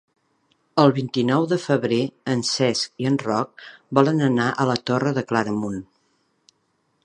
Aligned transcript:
El 0.83 0.93
vint-i-nou 0.95 1.45
de 1.51 1.59
febrer 1.65 1.99
en 2.33 2.41
Cesc 2.53 3.05
i 3.05 3.09
en 3.11 3.21
Roc 3.27 3.67
volen 3.99 4.27
anar 4.31 4.49
a 4.65 4.69
la 4.73 4.81
Torre 4.91 5.15
de 5.19 5.27
Claramunt. 5.33 5.81